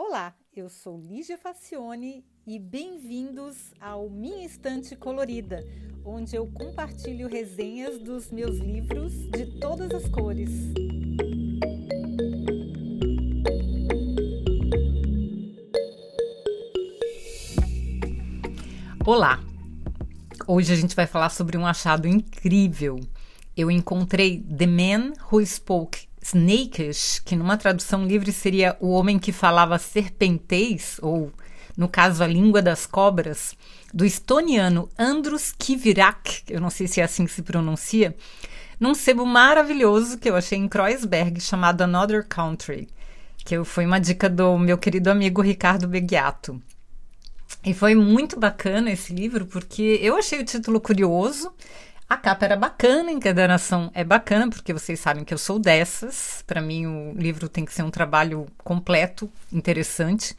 [0.00, 5.58] Olá, eu sou Lígia Facione e bem-vindos ao Minha Estante Colorida,
[6.04, 10.50] onde eu compartilho resenhas dos meus livros de todas as cores.
[19.04, 19.40] Olá!
[20.46, 23.00] Hoje a gente vai falar sobre um achado incrível.
[23.56, 29.32] Eu encontrei The Man Who Spoke Snakish, que numa tradução livre seria o homem que
[29.32, 31.32] falava serpentez, ou
[31.76, 33.56] no caso a língua das cobras,
[33.94, 38.14] do estoniano Andrus Kivirak, eu não sei se é assim que se pronuncia,
[38.78, 42.88] num sebo maravilhoso que eu achei em Kreuzberg chamado Another Country,
[43.38, 46.60] que foi uma dica do meu querido amigo Ricardo Beguiato.
[47.64, 51.52] E foi muito bacana esse livro porque eu achei o título curioso
[52.08, 56.42] a capa era bacana, encadernação é bacana, porque vocês sabem que eu sou dessas.
[56.46, 60.34] Para mim, o livro tem que ser um trabalho completo, interessante.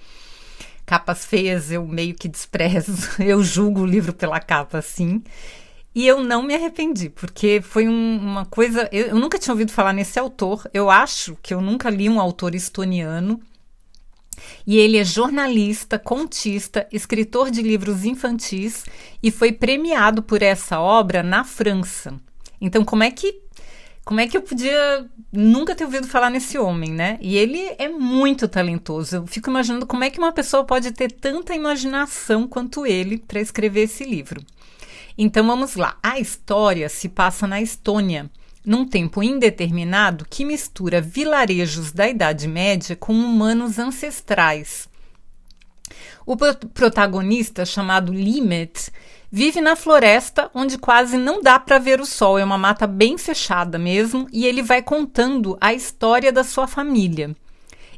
[0.84, 5.24] Capas feias eu meio que desprezo, eu julgo o livro pela capa, assim.
[5.94, 8.90] E eu não me arrependi, porque foi um, uma coisa.
[8.92, 10.68] Eu, eu, nunca tinha ouvido falar nesse autor.
[10.74, 13.40] Eu acho que eu nunca li um autor estoniano
[14.66, 18.86] e ele é jornalista, contista, escritor de livros infantis
[19.22, 22.14] e foi premiado por essa obra na França.
[22.62, 23.42] Então, como é que
[24.10, 27.20] como é que eu podia nunca ter ouvido falar nesse homem, né?
[27.22, 29.18] E ele é muito talentoso.
[29.18, 33.40] Eu fico imaginando como é que uma pessoa pode ter tanta imaginação quanto ele para
[33.40, 34.44] escrever esse livro.
[35.16, 35.96] Então vamos lá.
[36.02, 38.32] A história se passa na Estônia
[38.70, 44.88] num tempo indeterminado que mistura vilarejos da Idade Média com humanos ancestrais.
[46.24, 48.92] O protagonista, chamado Limet,
[49.32, 53.18] vive na floresta onde quase não dá para ver o sol, é uma mata bem
[53.18, 57.36] fechada mesmo, e ele vai contando a história da sua família.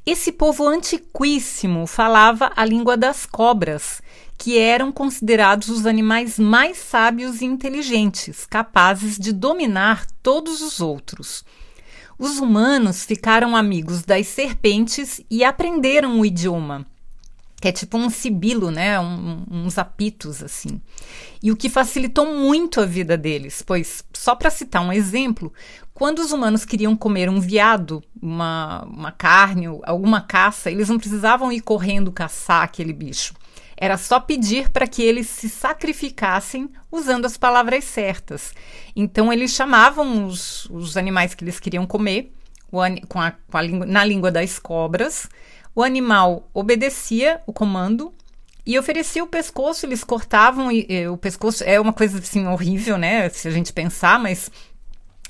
[0.04, 4.02] Esse povo antiquíssimo falava a língua das cobras,
[4.36, 11.46] que eram considerados os animais mais sábios e inteligentes, capazes de dominar todos os outros.
[12.18, 16.88] Os humanos ficaram amigos das serpentes e aprenderam o idioma,
[17.62, 19.00] que é tipo um sibilo, né?
[19.00, 20.82] Um, uns apitos assim.
[21.44, 25.54] E o que facilitou muito a vida deles, pois, só para citar um exemplo,
[25.94, 31.52] quando os humanos queriam comer um veado, uma, uma carne, alguma caça, eles não precisavam
[31.52, 33.36] ir correndo caçar aquele bicho.
[33.78, 38.54] Era só pedir para que eles se sacrificassem usando as palavras certas.
[38.96, 42.32] Então, eles chamavam os, os animais que eles queriam comer
[42.72, 43.32] com a, com a
[43.86, 45.28] na língua das cobras.
[45.74, 48.14] O animal obedecia o comando
[48.66, 52.98] e oferecia o pescoço, eles cortavam e, e, o pescoço é uma coisa assim horrível,
[52.98, 53.30] né?
[53.30, 54.52] Se a gente pensar, mas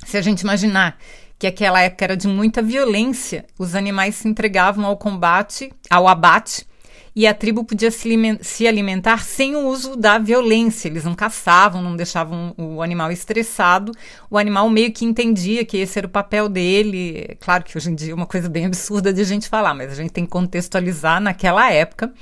[0.05, 0.97] se a gente imaginar
[1.39, 6.67] que aquela época era de muita violência, os animais se entregavam ao combate, ao abate
[7.15, 10.87] e a tribo podia se alimentar sem o uso da violência.
[10.87, 13.91] Eles não caçavam, não deixavam o animal estressado.
[14.29, 17.37] O animal meio que entendia que esse era o papel dele.
[17.41, 19.91] Claro que hoje em dia é uma coisa bem absurda de a gente falar, mas
[19.91, 22.13] a gente tem que contextualizar naquela época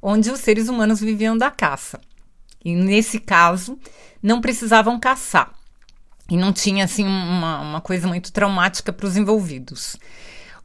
[0.00, 2.00] onde os seres humanos viviam da caça.
[2.64, 3.76] E nesse caso,
[4.22, 5.52] não precisavam caçar.
[6.30, 9.96] E não tinha assim uma, uma coisa muito traumática para os envolvidos.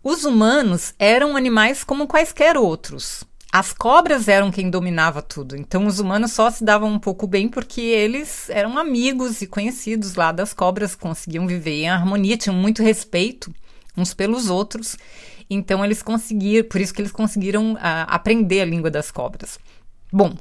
[0.04, 3.24] Os humanos eram animais como quaisquer outros.
[3.56, 7.48] As cobras eram quem dominava tudo, então os humanos só se davam um pouco bem
[7.48, 12.82] porque eles eram amigos e conhecidos lá das cobras, conseguiam viver em harmonia, tinham muito
[12.82, 13.54] respeito
[13.96, 14.98] uns pelos outros.
[15.48, 17.78] Então eles conseguiram, por isso que eles conseguiram uh,
[18.08, 19.60] aprender a língua das cobras.
[20.12, 20.36] Bom,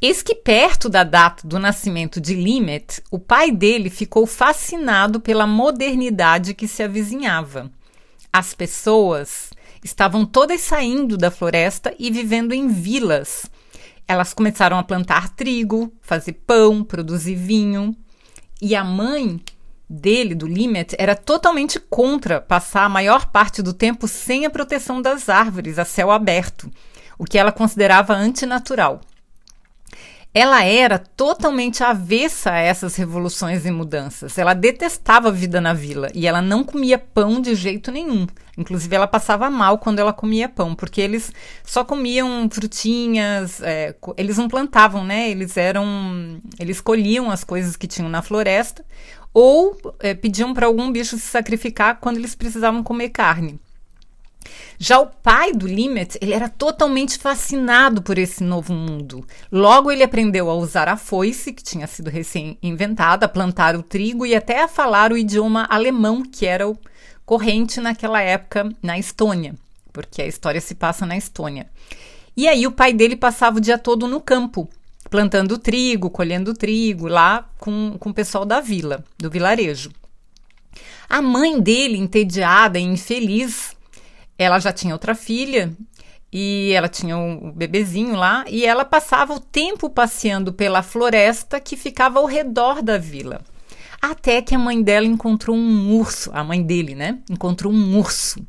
[0.00, 5.46] eis que perto da data do nascimento de Limet, o pai dele ficou fascinado pela
[5.46, 7.70] modernidade que se avizinhava.
[8.32, 9.50] As pessoas
[9.88, 13.46] estavam todas saindo da floresta e vivendo em vilas.
[14.06, 17.94] Elas começaram a plantar trigo, fazer pão, produzir vinho.
[18.60, 19.40] E a mãe
[19.88, 25.00] dele, do Limet, era totalmente contra passar a maior parte do tempo sem a proteção
[25.00, 26.70] das árvores, a céu aberto,
[27.18, 29.00] o que ela considerava antinatural.
[30.34, 34.36] Ela era totalmente avessa a essas revoluções e mudanças.
[34.36, 38.26] Ela detestava a vida na vila e ela não comia pão de jeito nenhum.
[38.56, 41.32] Inclusive, ela passava mal quando ela comia pão, porque eles
[41.64, 45.30] só comiam frutinhas, é, eles não plantavam, né?
[45.30, 46.40] Eles eram.
[46.58, 48.84] Eles colhiam as coisas que tinham na floresta
[49.32, 53.60] ou é, pediam para algum bicho se sacrificar quando eles precisavam comer carne.
[54.78, 59.26] Já o pai do Limet, ele era totalmente fascinado por esse novo mundo.
[59.50, 64.24] Logo ele aprendeu a usar a foice, que tinha sido recém-inventada, a plantar o trigo
[64.24, 66.78] e até a falar o idioma alemão, que era o
[67.26, 69.54] corrente naquela época na Estônia.
[69.92, 71.66] porque a história se passa na Estônia.
[72.36, 74.68] E aí o pai dele passava o dia todo no campo,
[75.10, 79.90] plantando trigo, colhendo trigo, lá com, com o pessoal da vila, do vilarejo.
[81.08, 83.67] A mãe dele, entediada e infeliz,
[84.38, 85.76] ela já tinha outra filha
[86.32, 91.76] e ela tinha um bebezinho lá e ela passava o tempo passeando pela floresta que
[91.76, 93.40] ficava ao redor da vila.
[94.00, 97.18] Até que a mãe dela encontrou um urso, a mãe dele, né?
[97.28, 98.46] Encontrou um urso.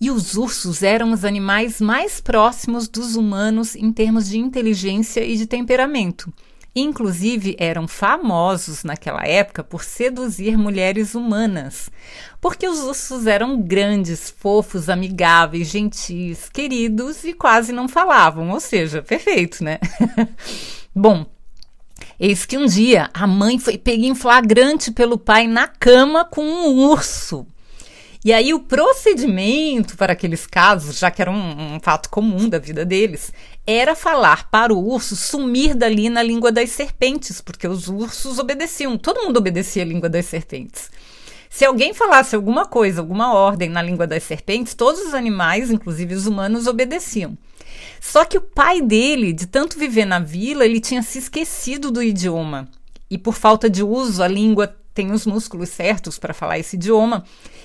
[0.00, 5.36] E os ursos eram os animais mais próximos dos humanos em termos de inteligência e
[5.36, 6.32] de temperamento.
[6.74, 11.90] Inclusive, eram famosos naquela época por seduzir mulheres humanas,
[12.40, 19.02] porque os ursos eram grandes, fofos, amigáveis, gentis, queridos e quase não falavam, ou seja,
[19.02, 19.80] perfeito, né?
[20.94, 21.26] Bom,
[22.20, 26.44] eis que um dia a mãe foi pega em flagrante pelo pai na cama com
[26.44, 27.46] um urso.
[28.22, 32.58] E aí o procedimento para aqueles casos, já que era um, um, fato comum da
[32.58, 33.32] vida deles,
[33.66, 38.98] era falar para o urso sumir dali na língua das serpentes, porque os ursos obedeciam,
[38.98, 40.90] todo mundo obedecia a língua das serpentes.
[41.48, 46.14] Se alguém falasse alguma coisa, alguma ordem na língua das serpentes, todos os animais, inclusive
[46.14, 47.36] os humanos, obedeciam.
[48.00, 52.02] Só que o pai dele, de tanto viver na vila, ele tinha se esquecido do
[52.02, 52.68] idioma.
[53.10, 57.24] E por falta de uso, a língua tem os músculos certos para falar esse idioma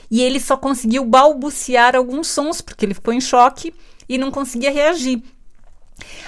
[0.10, 3.74] e ele só conseguiu balbuciar alguns sons, porque ele ficou em choque
[4.08, 5.22] e não conseguia reagir.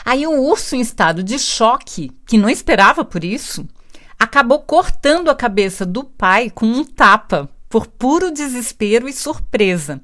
[0.06, 3.68] Aí o urso, em estado de choque, que não esperava por isso,
[4.18, 10.02] acabou cortando a cabeça do pai com um tapa, por puro desespero e surpresa.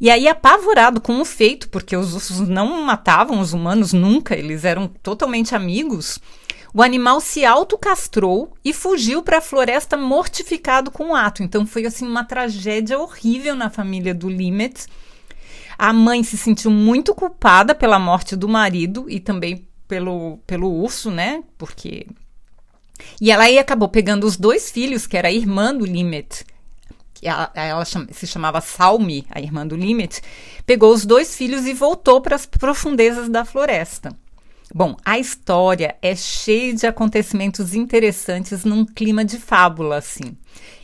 [0.00, 4.64] E aí, apavorado com o feito, porque os ursos não matavam os humanos nunca, eles
[4.64, 6.18] eram totalmente amigos,
[6.76, 11.42] o animal se autocastrou e fugiu para a floresta mortificado com o ato.
[11.42, 14.84] Então foi assim uma tragédia horrível na família do Limet.
[15.78, 21.10] A mãe se sentiu muito culpada pela morte do marido e também pelo, pelo urso,
[21.10, 21.42] né?
[21.56, 22.06] Porque.
[23.18, 26.44] E ela aí acabou pegando os dois filhos, que era a irmã do Limet,
[27.22, 30.20] ela, ela se chamava Salmi, a irmã do Limet,
[30.66, 34.14] pegou os dois filhos e voltou para as profundezas da floresta.
[34.76, 40.36] Bom, a história é cheia de acontecimentos interessantes num clima de fábula, assim.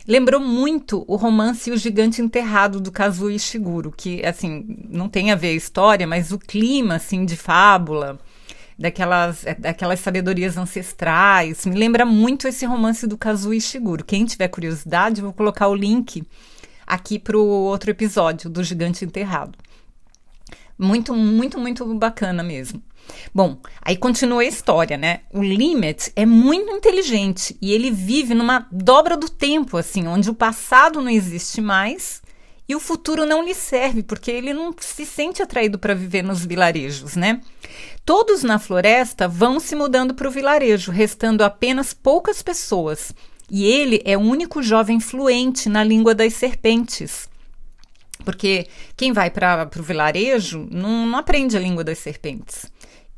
[0.07, 5.35] Lembrou muito o romance O Gigante Enterrado do Kazuo Ishiguro, que, assim, não tem a
[5.35, 8.19] ver a história, mas o clima, assim, de fábula,
[8.79, 14.03] daquelas, é, daquelas sabedorias ancestrais, me lembra muito esse romance do Kazuo Ishiguro.
[14.03, 16.23] Quem tiver curiosidade, vou colocar o link
[16.87, 19.55] aqui para o outro episódio do Gigante Enterrado.
[20.79, 22.81] Muito, muito, muito bacana mesmo.
[23.33, 25.21] Bom, aí continua a história, né?
[25.33, 30.35] O Limit é muito inteligente e ele vive numa dobra do tempo, assim, onde o
[30.35, 32.21] passado não existe mais
[32.67, 36.45] e o futuro não lhe serve, porque ele não se sente atraído para viver nos
[36.45, 37.41] vilarejos, né?
[38.05, 43.13] Todos na floresta vão se mudando para o vilarejo, restando apenas poucas pessoas.
[43.49, 47.29] E ele é o único jovem fluente na língua das serpentes.
[48.23, 52.65] Porque quem vai para o vilarejo não, não aprende a língua das serpentes.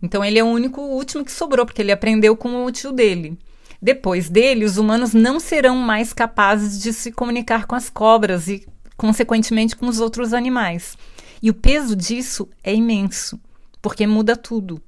[0.02, 2.92] Então ele é o único o último que sobrou, porque ele aprendeu com o tio
[2.92, 3.38] dele.
[3.82, 8.66] Depois dele, os humanos não serão mais capazes de se comunicar com as cobras e,
[8.98, 10.98] consequentemente, com os outros animais.
[11.42, 13.40] E o peso disso é imenso,
[13.82, 14.82] porque muda tudo.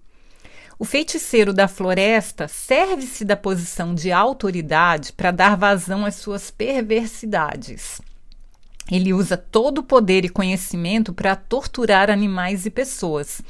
[0.79, 7.99] O feiticeiro da floresta serve-se da posição de autoridade para dar vazão às suas perversidades.
[8.89, 13.41] Ele usa todo o poder e conhecimento para torturar animais e pessoas.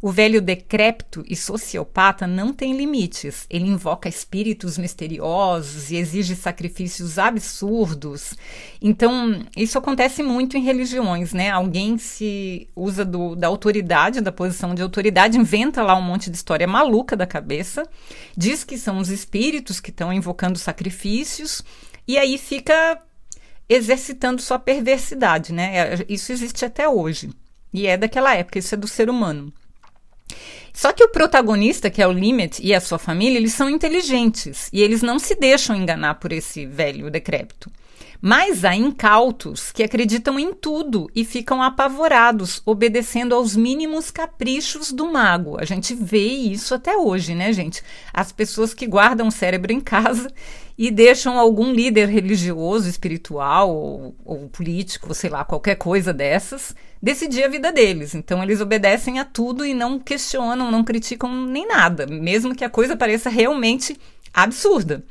[0.00, 3.46] O velho decrépito e sociopata não tem limites.
[3.48, 8.34] Ele invoca espíritos misteriosos e exige sacrifícios absurdos.
[8.80, 11.50] Então, isso acontece muito em religiões, né?
[11.50, 16.36] Alguém se usa do, da autoridade, da posição de autoridade, inventa lá um monte de
[16.36, 17.82] história maluca da cabeça,
[18.36, 21.62] diz que são os espíritos que estão invocando sacrifícios,
[22.06, 23.02] e aí fica
[23.68, 25.76] exercitando sua perversidade, né?
[25.76, 27.30] É, isso existe até hoje.
[27.72, 29.52] E é daquela época, isso é do ser humano.
[30.76, 34.68] Só que o protagonista, que é o Limit, e a sua família, eles são inteligentes
[34.70, 37.72] e eles não se deixam enganar por esse velho decrépito.
[38.20, 45.10] Mas há incautos que acreditam em tudo e ficam apavorados, obedecendo aos mínimos caprichos do
[45.12, 45.56] mago.
[45.60, 47.82] A gente vê isso até hoje, né, gente?
[48.12, 50.32] As pessoas que guardam o cérebro em casa
[50.76, 57.44] e deixam algum líder religioso, espiritual ou, ou político, sei lá, qualquer coisa dessas, decidir
[57.44, 58.14] a vida deles.
[58.14, 62.70] Então eles obedecem a tudo e não questionam, não criticam nem nada, mesmo que a
[62.70, 63.96] coisa pareça realmente
[64.32, 65.04] absurda.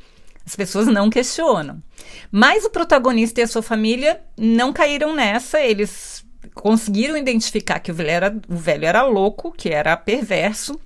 [0.46, 1.82] As pessoas não questionam.
[2.30, 6.24] Mas o protagonista e a sua família não caíram nessa, eles
[6.54, 10.80] conseguiram identificar que o velho era, o velho era louco, que era perverso,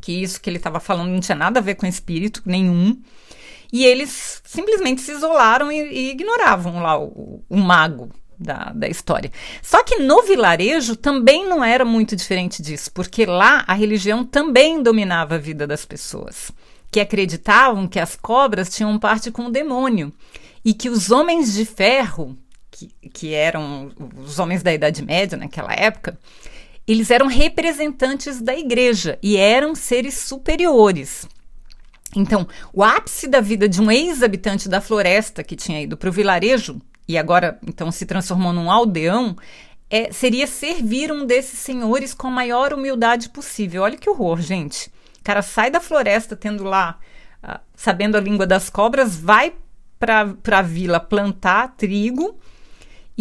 [0.00, 3.00] que isso que ele estava falando não tinha nada a ver com espírito nenhum.
[3.72, 9.30] E eles simplesmente se isolaram e, e ignoravam lá o, o mago da, da história.
[9.62, 14.82] Só que no vilarejo também não era muito diferente disso, porque lá a religião também
[14.82, 16.50] dominava a vida das pessoas,
[16.90, 20.12] que acreditavam que as cobras tinham parte com o demônio
[20.64, 22.36] e que os homens de ferro,
[22.70, 26.18] que, que eram os homens da Idade Média naquela época,
[26.86, 31.28] eles eram representantes da igreja e eram seres superiores.
[32.16, 36.12] Então, o ápice da vida de um ex-habitante da floresta que tinha ido para o
[36.12, 39.36] vilarejo e agora então se transformou num aldeão,
[39.88, 43.82] é, seria servir um desses senhores com a maior humildade possível.
[43.82, 44.90] Olha que horror, gente.
[45.20, 46.98] O cara sai da floresta tendo lá,
[47.44, 49.54] uh, sabendo a língua das cobras, vai
[49.98, 52.38] para a vila plantar trigo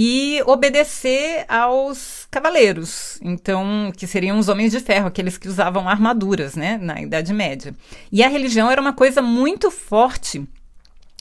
[0.01, 6.55] e obedecer aos cavaleiros, então que seriam os homens de ferro, aqueles que usavam armaduras,
[6.55, 7.75] né, na Idade Média.
[8.09, 10.47] E a religião era uma coisa muito forte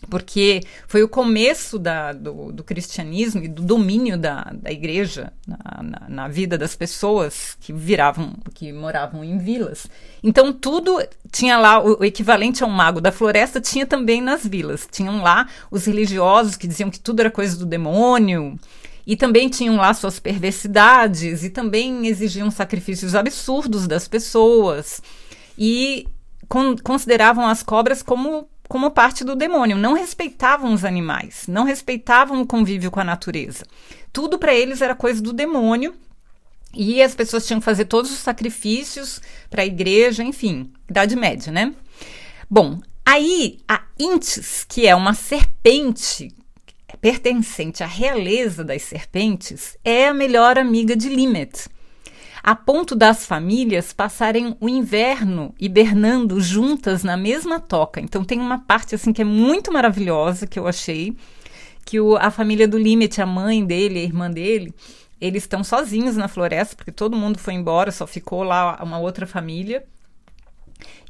[0.09, 5.83] porque foi o começo da, do, do, cristianismo e do domínio da, da igreja na,
[5.83, 9.89] na, na, vida das pessoas que viravam, que moravam em vilas.
[10.23, 11.03] Então tudo
[11.33, 14.89] tinha lá o, o, equivalente a um mago da floresta tinha também nas vilas.
[14.91, 18.57] Tinham lá os religiosos que diziam que tudo era coisa do demônio
[19.05, 25.03] e também tinham lá suas perversidades e também exigiam sacrifícios absurdos das pessoas
[25.59, 26.07] e
[26.49, 32.43] con consideravam as cobras como como parte do demônio, não respeitavam os animais, não respeitavam
[32.43, 33.65] o convívio com a natureza.
[34.13, 35.95] Tudo para eles era coisa do demônio
[36.75, 41.51] e as pessoas tinham que fazer todos os sacrifícios para a igreja, enfim, Idade Média,
[41.51, 41.75] né?
[42.51, 46.35] Bom, aí a Intis, que é uma serpente
[47.01, 51.69] pertencente à realeza das serpentes, é a melhor amiga de Limet
[52.43, 58.01] a ponto das famílias passarem o inverno hibernando juntas na mesma toca.
[58.01, 61.17] Então tem uma parte assim que é muito maravilhosa que eu achei,
[61.85, 64.75] que o, a família do Limite, a mãe dele, a irmã dele,
[65.21, 69.27] eles estão sozinhos na floresta, porque todo mundo foi embora, só ficou lá uma outra
[69.27, 69.85] família.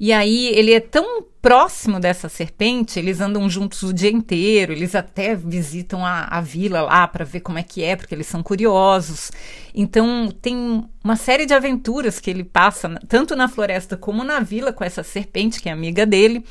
[0.00, 4.94] E aí ele é tão próximo dessa serpente, eles andam juntos o dia inteiro, eles
[4.94, 8.42] até visitam a, a vila lá para ver como é que é, porque eles são
[8.42, 9.30] curiosos.
[9.74, 14.72] Então tem uma série de aventuras que ele passa, tanto na floresta como na vila,
[14.72, 16.44] com essa serpente que é amiga dele.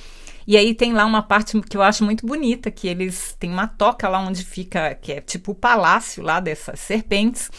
[0.45, 3.67] E aí tem lá uma parte que eu acho muito bonita, que eles têm uma
[3.67, 7.51] toca lá onde fica, que é tipo o palácio lá dessas serpentes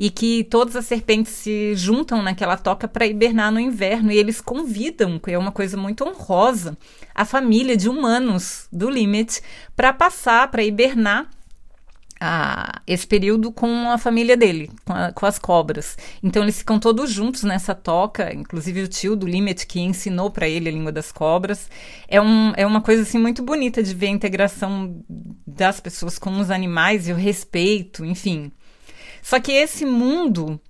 [0.00, 4.40] e que todas as serpentes se juntam naquela toca para hibernar no inverno e eles
[4.40, 6.74] convidam, que é uma coisa muito honrosa,
[7.14, 9.42] a família de humanos do Limit
[9.76, 11.28] para passar, para hibernar
[12.18, 15.98] ah, esse período com a família dele, com, a, com, as cobras.
[16.22, 20.48] Então eles ficam todos juntos nessa toca, inclusive o tio do Limit que ensinou para
[20.48, 21.68] ele a língua das cobras.
[22.08, 25.04] É, um, é uma coisa assim muito bonita de ver a integração
[25.46, 28.50] das pessoas com os animais e o respeito, enfim.
[29.22, 30.60] Só que esse mundo,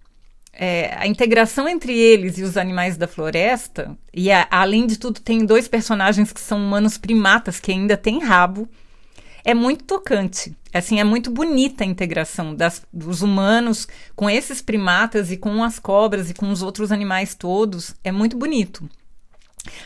[0.53, 5.21] é, a integração entre eles e os animais da floresta, e a, além de tudo,
[5.21, 8.69] tem dois personagens que são humanos primatas que ainda têm rabo,
[9.45, 10.55] é muito tocante.
[10.73, 15.79] Assim, é muito bonita a integração das, dos humanos com esses primatas e com as
[15.79, 17.95] cobras e com os outros animais todos.
[18.05, 18.89] É muito bonito.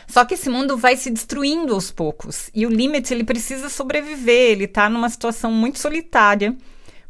[0.07, 2.49] Só que esse mundo vai se destruindo aos poucos.
[2.53, 4.51] E o Limit, ele precisa sobreviver.
[4.51, 6.55] Ele está numa situação muito solitária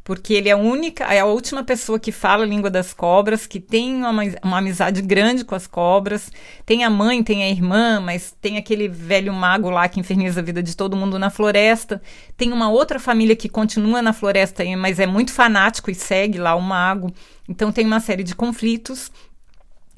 [0.05, 3.47] porque ele é a única, é a última pessoa que fala a língua das cobras,
[3.47, 6.31] que tem uma, uma amizade grande com as cobras.
[6.63, 10.43] Tem a mãe, tem a irmã, mas tem aquele velho mago lá que inferniza a
[10.43, 11.99] vida de todo mundo na floresta.
[12.37, 16.53] Tem uma outra família que continua na floresta, mas é muito fanático e segue lá
[16.53, 17.11] o mago.
[17.49, 19.11] Então tem uma série de conflitos.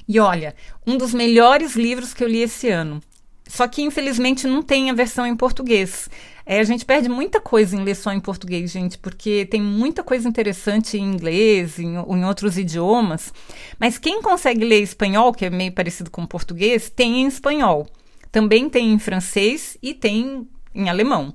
[0.08, 0.54] E olha,
[0.86, 3.02] um dos melhores livros que eu li esse ano.
[3.46, 6.08] Só que infelizmente não tem a versão em português.
[6.50, 10.02] É, a gente perde muita coisa em ler só em português, gente, porque tem muita
[10.02, 13.34] coisa interessante em inglês, em, em outros idiomas.
[13.78, 17.86] Mas quem consegue ler espanhol, que é meio parecido com português, tem em espanhol.
[18.32, 21.34] Também tem em francês e tem em alemão.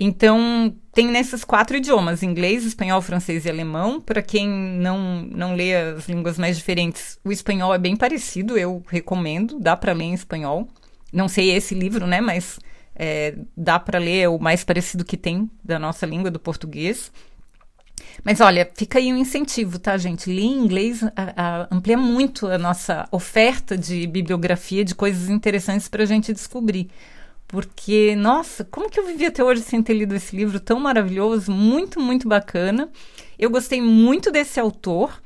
[0.00, 4.00] Então, tem nesses quatro idiomas: inglês, espanhol, francês e alemão.
[4.00, 8.82] Para quem não, não lê as línguas mais diferentes, o espanhol é bem parecido, eu
[8.88, 10.66] recomendo, dá para ler em espanhol.
[11.12, 12.22] Não sei esse livro, né?
[12.22, 12.58] Mas
[12.94, 17.10] é, dá para ler o mais parecido que tem da nossa língua, do português.
[18.22, 20.30] Mas olha, fica aí um incentivo, tá, gente?
[20.30, 25.88] Ler em inglês a, a, amplia muito a nossa oferta de bibliografia, de coisas interessantes
[25.88, 26.88] para a gente descobrir.
[27.46, 31.52] porque, nossa, como que eu vivi até hoje sem ter lido esse livro tão maravilhoso,
[31.52, 32.88] muito, muito bacana.
[33.38, 35.20] Eu gostei muito desse autor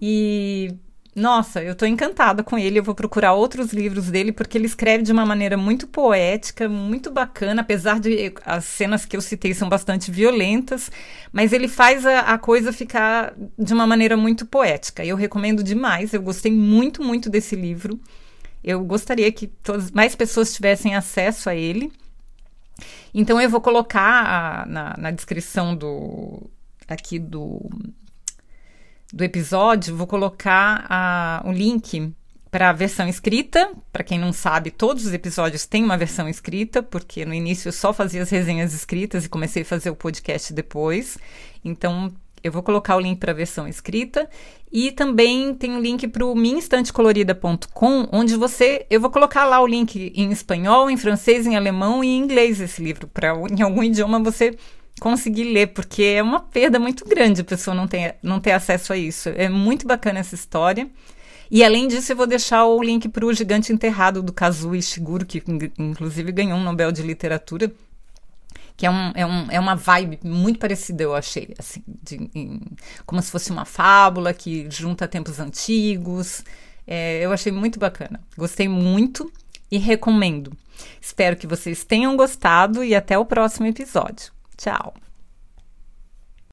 [0.00, 0.74] e
[1.14, 2.78] nossa, eu estou encantada com ele.
[2.78, 7.10] Eu vou procurar outros livros dele porque ele escreve de uma maneira muito poética, muito
[7.10, 10.90] bacana, apesar de as cenas que eu citei são bastante violentas,
[11.30, 15.04] mas ele faz a, a coisa ficar de uma maneira muito poética.
[15.04, 16.14] Eu recomendo demais.
[16.14, 18.00] Eu gostei muito, muito desse livro.
[18.64, 21.92] Eu gostaria que todas, mais pessoas tivessem acesso a ele.
[23.12, 26.50] Então eu vou colocar a, na, na descrição do
[26.88, 27.68] aqui do
[29.12, 32.12] do episódio, vou colocar o link
[32.50, 33.70] para a versão escrita.
[33.92, 37.72] Para quem não sabe, todos os episódios têm uma versão escrita, porque no início eu
[37.72, 41.18] só fazia as resenhas escritas e comecei a fazer o podcast depois.
[41.64, 44.28] Então, eu vou colocar o link para a versão escrita
[44.72, 49.66] e também tem um link para o minhainstantecolorida.com, onde você, eu vou colocar lá o
[49.66, 53.82] link em espanhol, em francês, em alemão e em inglês esse livro, para em algum
[53.82, 54.56] idioma você
[55.02, 58.92] conseguir ler, porque é uma perda muito grande a pessoa não ter, não ter acesso
[58.92, 59.30] a isso.
[59.30, 60.88] É muito bacana essa história.
[61.50, 65.26] E além disso, eu vou deixar o link para o Gigante Enterrado do Kazuo Ishiguro,
[65.26, 65.42] que
[65.76, 67.72] inclusive ganhou um Nobel de Literatura,
[68.76, 72.60] que é, um, é, um, é uma vibe muito parecida, eu achei, assim, de, em,
[73.04, 76.44] como se fosse uma fábula que junta tempos antigos.
[76.86, 78.20] É, eu achei muito bacana.
[78.38, 79.32] Gostei muito
[79.68, 80.52] e recomendo.
[81.00, 84.32] Espero que vocês tenham gostado e até o próximo episódio.
[84.62, 85.01] Tchau!